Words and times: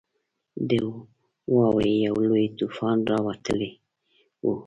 د 0.69 0.71
واورې 1.55 1.93
یو 2.05 2.15
لوی 2.27 2.45
طوفان 2.57 2.97
راالوتی 3.09 3.67
وو. 4.43 4.53